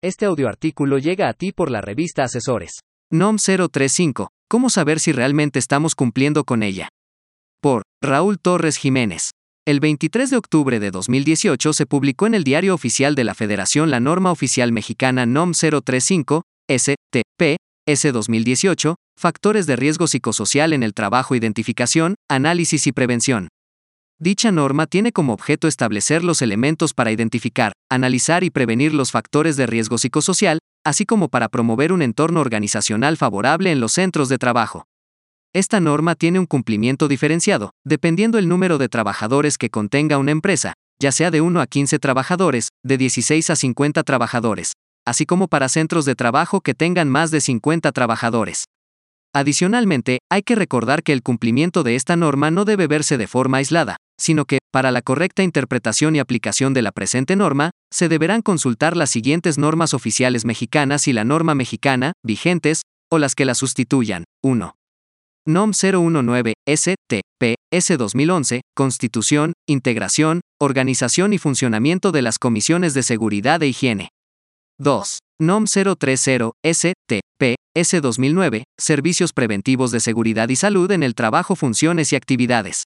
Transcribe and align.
Este 0.00 0.26
audioartículo 0.26 0.98
llega 0.98 1.28
a 1.28 1.32
ti 1.32 1.50
por 1.50 1.72
la 1.72 1.80
revista 1.80 2.22
Asesores. 2.22 2.82
NOM 3.10 3.36
035. 3.36 4.28
¿Cómo 4.48 4.70
saber 4.70 5.00
si 5.00 5.10
realmente 5.10 5.58
estamos 5.58 5.96
cumpliendo 5.96 6.44
con 6.44 6.62
ella? 6.62 6.88
Por 7.60 7.82
Raúl 8.00 8.38
Torres 8.38 8.76
Jiménez. 8.76 9.32
El 9.66 9.80
23 9.80 10.30
de 10.30 10.36
octubre 10.36 10.78
de 10.78 10.92
2018 10.92 11.72
se 11.72 11.86
publicó 11.86 12.28
en 12.28 12.34
el 12.34 12.44
Diario 12.44 12.74
Oficial 12.74 13.16
de 13.16 13.24
la 13.24 13.34
Federación 13.34 13.90
la 13.90 13.98
norma 13.98 14.30
oficial 14.30 14.70
mexicana 14.70 15.26
NOM 15.26 15.50
035, 15.50 16.42
STP, 16.70 17.56
S 17.84 18.12
2018, 18.12 18.94
Factores 19.18 19.66
de 19.66 19.74
riesgo 19.74 20.06
psicosocial 20.06 20.74
en 20.74 20.84
el 20.84 20.94
trabajo, 20.94 21.34
identificación, 21.34 22.14
análisis 22.30 22.86
y 22.86 22.92
prevención. 22.92 23.48
Dicha 24.20 24.50
norma 24.50 24.88
tiene 24.88 25.12
como 25.12 25.32
objeto 25.32 25.68
establecer 25.68 26.24
los 26.24 26.42
elementos 26.42 26.92
para 26.92 27.12
identificar, 27.12 27.70
analizar 27.88 28.42
y 28.42 28.50
prevenir 28.50 28.92
los 28.92 29.12
factores 29.12 29.56
de 29.56 29.68
riesgo 29.68 29.96
psicosocial, 29.96 30.58
así 30.84 31.06
como 31.06 31.28
para 31.28 31.48
promover 31.48 31.92
un 31.92 32.02
entorno 32.02 32.40
organizacional 32.40 33.16
favorable 33.16 33.70
en 33.70 33.78
los 33.78 33.92
centros 33.92 34.28
de 34.28 34.38
trabajo. 34.38 34.86
Esta 35.54 35.78
norma 35.78 36.16
tiene 36.16 36.40
un 36.40 36.46
cumplimiento 36.46 37.06
diferenciado, 37.06 37.70
dependiendo 37.84 38.38
el 38.38 38.48
número 38.48 38.76
de 38.76 38.88
trabajadores 38.88 39.56
que 39.56 39.70
contenga 39.70 40.18
una 40.18 40.32
empresa, 40.32 40.74
ya 41.00 41.12
sea 41.12 41.30
de 41.30 41.40
1 41.40 41.60
a 41.60 41.68
15 41.68 42.00
trabajadores, 42.00 42.70
de 42.84 42.98
16 42.98 43.50
a 43.50 43.54
50 43.56 44.02
trabajadores, 44.02 44.72
así 45.06 45.26
como 45.26 45.46
para 45.46 45.68
centros 45.68 46.04
de 46.04 46.16
trabajo 46.16 46.60
que 46.60 46.74
tengan 46.74 47.08
más 47.08 47.30
de 47.30 47.40
50 47.40 47.92
trabajadores. 47.92 48.64
Adicionalmente, 49.34 50.18
hay 50.30 50.42
que 50.42 50.54
recordar 50.54 51.02
que 51.02 51.12
el 51.12 51.22
cumplimiento 51.22 51.82
de 51.82 51.94
esta 51.94 52.16
norma 52.16 52.50
no 52.50 52.64
debe 52.64 52.86
verse 52.86 53.18
de 53.18 53.26
forma 53.26 53.58
aislada, 53.58 53.96
sino 54.18 54.46
que, 54.46 54.58
para 54.72 54.90
la 54.90 55.02
correcta 55.02 55.42
interpretación 55.42 56.16
y 56.16 56.18
aplicación 56.18 56.74
de 56.74 56.82
la 56.82 56.92
presente 56.92 57.36
norma, 57.36 57.70
se 57.92 58.08
deberán 58.08 58.42
consultar 58.42 58.96
las 58.96 59.10
siguientes 59.10 59.58
normas 59.58 59.94
oficiales 59.94 60.44
mexicanas 60.44 61.08
y 61.08 61.12
la 61.12 61.24
norma 61.24 61.54
mexicana, 61.54 62.12
vigentes, 62.24 62.82
o 63.10 63.18
las 63.18 63.34
que 63.34 63.44
la 63.44 63.54
sustituyan. 63.54 64.24
1. 64.42 64.74
NOM 65.46 65.70
019, 65.72 66.52
STP, 66.66 67.54
S 67.72 67.96
2011, 67.96 68.60
Constitución, 68.74 69.54
Integración, 69.66 70.40
Organización 70.60 71.32
y 71.32 71.38
Funcionamiento 71.38 72.12
de 72.12 72.22
las 72.22 72.38
Comisiones 72.38 72.92
de 72.92 73.02
Seguridad 73.02 73.62
e 73.62 73.68
Higiene. 73.68 74.10
2. 74.78 75.18
NOM 75.40 75.64
030, 75.64 76.50
STP, 76.62 77.54
S 77.80 78.00
2009, 78.00 78.64
Servicios 78.76 79.32
Preventivos 79.32 79.92
de 79.92 80.00
Seguridad 80.00 80.48
y 80.48 80.56
Salud 80.56 80.90
en 80.90 81.04
el 81.04 81.14
Trabajo, 81.14 81.54
Funciones 81.54 82.12
y 82.12 82.16
Actividades. 82.16 82.88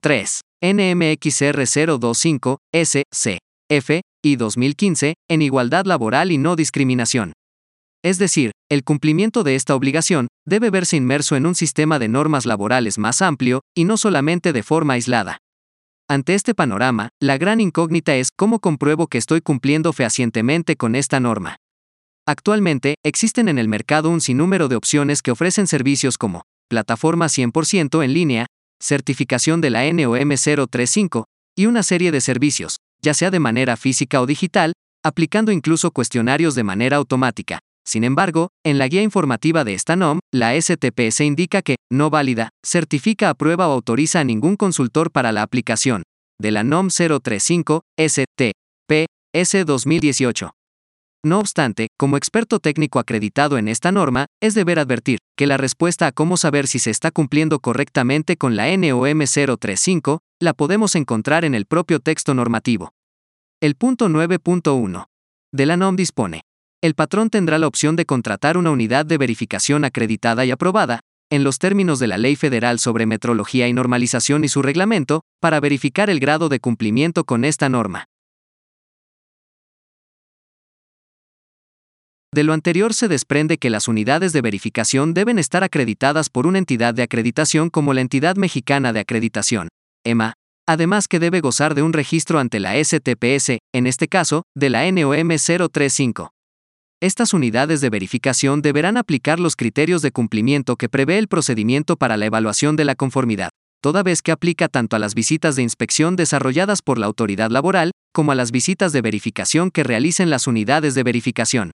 3. 0.00 0.40
NMXR 0.62 1.64
025, 1.66 2.56
SC, 2.72 3.38
F, 3.68 4.00
y 4.24 4.36
2015, 4.36 5.12
en 5.28 5.42
igualdad 5.42 5.84
laboral 5.84 6.32
y 6.32 6.38
no 6.38 6.56
discriminación. 6.56 7.34
Es 8.02 8.16
decir, 8.16 8.52
el 8.70 8.82
cumplimiento 8.82 9.42
de 9.42 9.56
esta 9.56 9.74
obligación 9.74 10.28
debe 10.46 10.70
verse 10.70 10.96
inmerso 10.96 11.36
en 11.36 11.44
un 11.44 11.54
sistema 11.54 11.98
de 11.98 12.08
normas 12.08 12.46
laborales 12.46 12.96
más 12.96 13.20
amplio, 13.20 13.60
y 13.76 13.84
no 13.84 13.98
solamente 13.98 14.54
de 14.54 14.62
forma 14.62 14.94
aislada. 14.94 15.36
Ante 16.08 16.34
este 16.34 16.54
panorama, 16.54 17.10
la 17.20 17.36
gran 17.36 17.60
incógnita 17.60 18.16
es 18.16 18.30
cómo 18.34 18.60
compruebo 18.60 19.06
que 19.06 19.18
estoy 19.18 19.42
cumpliendo 19.42 19.92
fehacientemente 19.92 20.76
con 20.76 20.94
esta 20.94 21.20
norma. 21.20 21.56
Actualmente, 22.26 22.94
existen 23.04 23.48
en 23.48 23.58
el 23.58 23.68
mercado 23.68 24.08
un 24.08 24.22
sinnúmero 24.22 24.68
de 24.68 24.76
opciones 24.76 25.20
que 25.20 25.30
ofrecen 25.30 25.66
servicios 25.66 26.16
como 26.16 26.42
plataforma 26.70 27.26
100% 27.26 28.02
en 28.02 28.14
línea, 28.14 28.46
certificación 28.82 29.60
de 29.60 29.68
la 29.68 29.92
NOM 29.92 30.30
035, 30.70 31.26
y 31.56 31.66
una 31.66 31.82
serie 31.82 32.12
de 32.12 32.22
servicios, 32.22 32.76
ya 33.02 33.12
sea 33.12 33.30
de 33.30 33.40
manera 33.40 33.76
física 33.76 34.22
o 34.22 34.26
digital, 34.26 34.72
aplicando 35.04 35.52
incluso 35.52 35.90
cuestionarios 35.90 36.54
de 36.54 36.64
manera 36.64 36.96
automática. 36.96 37.58
Sin 37.86 38.04
embargo, 38.04 38.48
en 38.64 38.78
la 38.78 38.88
guía 38.88 39.02
informativa 39.02 39.62
de 39.62 39.74
esta 39.74 39.94
NOM, 39.94 40.20
la 40.32 40.58
STP 40.58 41.10
se 41.10 41.26
indica 41.26 41.60
que, 41.60 41.76
no 41.92 42.08
válida, 42.08 42.48
certifica, 42.64 43.28
aprueba 43.28 43.68
o 43.68 43.72
autoriza 43.72 44.20
a 44.20 44.24
ningún 44.24 44.56
consultor 44.56 45.10
para 45.10 45.30
la 45.32 45.42
aplicación 45.42 46.02
de 46.40 46.50
la 46.50 46.64
NOM 46.64 46.88
035, 46.88 47.82
STP, 47.98 49.06
S 49.34 49.64
2018. 49.64 50.50
No 51.24 51.38
obstante, 51.38 51.88
como 51.96 52.18
experto 52.18 52.60
técnico 52.60 52.98
acreditado 52.98 53.56
en 53.56 53.66
esta 53.66 53.90
norma, 53.90 54.26
es 54.42 54.52
deber 54.52 54.78
advertir 54.78 55.20
que 55.38 55.46
la 55.46 55.56
respuesta 55.56 56.06
a 56.06 56.12
cómo 56.12 56.36
saber 56.36 56.66
si 56.66 56.78
se 56.78 56.90
está 56.90 57.10
cumpliendo 57.10 57.60
correctamente 57.60 58.36
con 58.36 58.56
la 58.56 58.76
NOM 58.76 59.24
035 59.24 60.20
la 60.40 60.52
podemos 60.52 60.94
encontrar 60.94 61.46
en 61.46 61.54
el 61.54 61.64
propio 61.64 62.00
texto 62.00 62.34
normativo. 62.34 62.92
El 63.62 63.74
punto 63.74 64.10
9.1 64.10 65.06
de 65.50 65.66
la 65.66 65.78
NOM 65.78 65.96
dispone. 65.96 66.42
El 66.82 66.94
patrón 66.94 67.30
tendrá 67.30 67.58
la 67.58 67.68
opción 67.68 67.96
de 67.96 68.04
contratar 68.04 68.58
una 68.58 68.70
unidad 68.70 69.06
de 69.06 69.16
verificación 69.16 69.86
acreditada 69.86 70.44
y 70.44 70.50
aprobada, 70.50 71.00
en 71.30 71.42
los 71.42 71.58
términos 71.58 72.00
de 72.00 72.08
la 72.08 72.18
Ley 72.18 72.36
Federal 72.36 72.78
sobre 72.78 73.06
Metrología 73.06 73.66
y 73.66 73.72
Normalización 73.72 74.44
y 74.44 74.48
su 74.48 74.60
reglamento, 74.60 75.22
para 75.40 75.58
verificar 75.60 76.10
el 76.10 76.20
grado 76.20 76.50
de 76.50 76.60
cumplimiento 76.60 77.24
con 77.24 77.46
esta 77.46 77.70
norma. 77.70 78.08
De 82.34 82.42
lo 82.42 82.52
anterior 82.52 82.94
se 82.94 83.06
desprende 83.06 83.58
que 83.58 83.70
las 83.70 83.86
unidades 83.86 84.32
de 84.32 84.40
verificación 84.40 85.14
deben 85.14 85.38
estar 85.38 85.62
acreditadas 85.62 86.30
por 86.30 86.48
una 86.48 86.58
entidad 86.58 86.92
de 86.92 87.04
acreditación 87.04 87.70
como 87.70 87.94
la 87.94 88.00
Entidad 88.00 88.34
Mexicana 88.34 88.92
de 88.92 88.98
Acreditación, 88.98 89.68
EMA, 90.04 90.32
además 90.66 91.06
que 91.06 91.20
debe 91.20 91.40
gozar 91.40 91.76
de 91.76 91.82
un 91.82 91.92
registro 91.92 92.40
ante 92.40 92.58
la 92.58 92.74
STPS, 92.74 93.58
en 93.72 93.86
este 93.86 94.08
caso, 94.08 94.42
de 94.56 94.68
la 94.68 94.90
NOM 94.90 95.28
035. 95.28 96.32
Estas 97.00 97.34
unidades 97.34 97.80
de 97.80 97.90
verificación 97.90 98.62
deberán 98.62 98.96
aplicar 98.96 99.38
los 99.38 99.54
criterios 99.54 100.02
de 100.02 100.10
cumplimiento 100.10 100.74
que 100.74 100.88
prevé 100.88 101.18
el 101.18 101.28
procedimiento 101.28 101.96
para 101.96 102.16
la 102.16 102.26
evaluación 102.26 102.74
de 102.74 102.84
la 102.84 102.96
conformidad, 102.96 103.50
toda 103.80 104.02
vez 104.02 104.22
que 104.22 104.32
aplica 104.32 104.66
tanto 104.66 104.96
a 104.96 104.98
las 104.98 105.14
visitas 105.14 105.54
de 105.54 105.62
inspección 105.62 106.16
desarrolladas 106.16 106.82
por 106.82 106.98
la 106.98 107.06
autoridad 107.06 107.52
laboral, 107.52 107.92
como 108.12 108.32
a 108.32 108.34
las 108.34 108.50
visitas 108.50 108.92
de 108.92 109.02
verificación 109.02 109.70
que 109.70 109.84
realicen 109.84 110.30
las 110.30 110.48
unidades 110.48 110.96
de 110.96 111.04
verificación. 111.04 111.70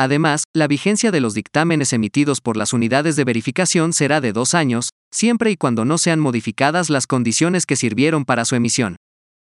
Además, 0.00 0.44
la 0.54 0.66
vigencia 0.66 1.10
de 1.10 1.20
los 1.20 1.34
dictámenes 1.34 1.92
emitidos 1.92 2.40
por 2.40 2.56
las 2.56 2.72
unidades 2.72 3.16
de 3.16 3.24
verificación 3.24 3.92
será 3.92 4.22
de 4.22 4.32
dos 4.32 4.54
años, 4.54 4.88
siempre 5.12 5.50
y 5.50 5.58
cuando 5.58 5.84
no 5.84 5.98
sean 5.98 6.20
modificadas 6.20 6.88
las 6.88 7.06
condiciones 7.06 7.66
que 7.66 7.76
sirvieron 7.76 8.24
para 8.24 8.46
su 8.46 8.54
emisión. 8.54 8.96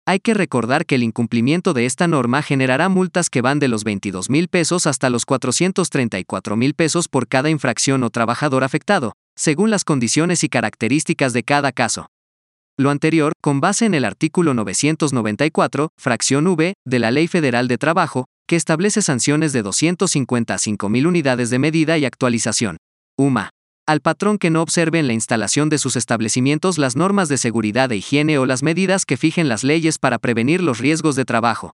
Hay 0.08 0.20
que 0.20 0.34
recordar 0.34 0.88
que 0.88 0.96
el 0.96 1.04
incumplimiento 1.04 1.74
de 1.74 1.86
esta 1.86 2.08
norma 2.08 2.42
generará 2.42 2.90
multas 2.90 3.30
que 3.30 3.42
van 3.42 3.60
de 3.60 3.68
los 3.68 3.84
22 3.84 4.32
mil 4.32 4.48
pesos 4.48 4.88
hasta 4.88 5.12
los 5.12 5.26
434 5.26 6.56
mil 6.56 6.74
pesos 6.74 7.08
por 7.08 7.28
cada 7.28 7.52
infracción 7.52 8.02
o 8.02 8.10
trabajador 8.10 8.64
afectado, 8.64 9.14
según 9.38 9.70
las 9.70 9.84
condiciones 9.84 10.44
y 10.44 10.50
características 10.50 11.34
de 11.34 11.44
cada 11.44 11.72
caso. 11.72 12.08
Lo 12.80 12.90
anterior, 12.90 13.34
con 13.44 13.62
base 13.62 13.86
en 13.86 13.94
el 13.94 14.06
artículo 14.06 14.56
994, 14.56 15.90
fracción 16.00 16.48
V, 16.48 16.74
de 16.84 17.00
la 17.00 17.12
Ley 17.12 17.28
Federal 17.28 17.68
de 17.68 17.78
Trabajo, 17.78 18.26
que 18.52 18.58
establece 18.58 19.02
sanciones 19.02 19.54
de 19.54 19.62
255 19.62 20.90
mil 20.90 21.08
unidades 21.08 21.50
de 21.52 21.58
medida 21.58 21.98
y 21.98 22.04
actualización. 22.04 22.76
UMA. 23.18 23.50
Al 23.88 24.02
patrón 24.02 24.38
que 24.38 24.50
no 24.50 24.62
observe 24.62 25.00
en 25.00 25.08
la 25.08 25.14
instalación 25.14 25.70
de 25.70 25.78
sus 25.78 25.96
establecimientos 25.96 26.78
las 26.78 26.98
normas 26.98 27.30
de 27.30 27.38
seguridad 27.38 27.90
e 27.94 27.96
higiene 27.96 28.38
o 28.40 28.46
las 28.46 28.62
medidas 28.62 29.06
que 29.06 29.16
fijen 29.16 29.48
las 29.48 29.64
leyes 29.64 30.00
para 30.00 30.20
prevenir 30.20 30.62
los 30.62 30.80
riesgos 30.80 31.16
de 31.16 31.24
trabajo. 31.24 31.72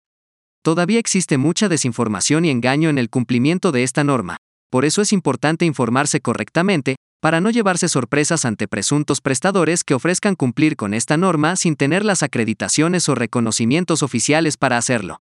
Todavía 0.64 1.00
existe 1.00 1.38
mucha 1.38 1.68
desinformación 1.68 2.46
y 2.46 2.52
engaño 2.52 2.88
en 2.88 3.00
el 3.00 3.10
cumplimiento 3.10 3.74
de 3.74 3.84
esta 3.84 4.06
norma. 4.06 4.38
Por 4.70 4.86
eso 4.86 5.02
es 5.02 5.12
importante 5.12 5.66
informarse 5.66 6.22
correctamente, 6.22 6.96
para 7.20 7.42
no 7.42 7.50
llevarse 7.50 7.90
sorpresas 7.90 8.46
ante 8.46 8.70
presuntos 8.70 9.20
prestadores 9.20 9.84
que 9.84 9.94
ofrezcan 9.94 10.36
cumplir 10.36 10.78
con 10.78 10.94
esta 10.94 11.18
norma 11.18 11.58
sin 11.58 11.76
tener 11.76 12.06
las 12.06 12.24
acreditaciones 12.24 13.10
o 13.10 13.16
reconocimientos 13.16 14.04
oficiales 14.04 14.56
para 14.56 14.78
hacerlo. 14.78 15.22